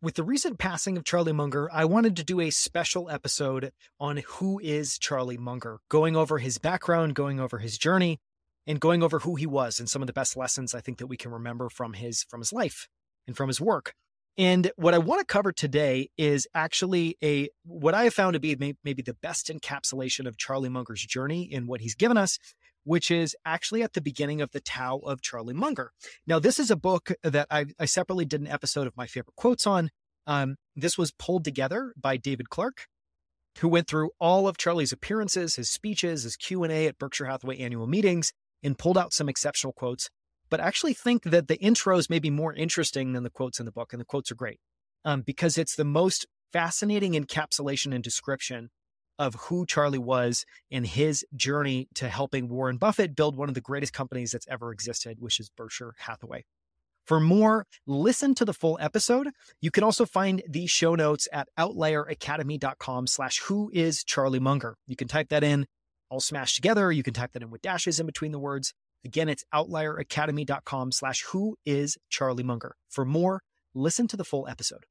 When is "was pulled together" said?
30.96-31.92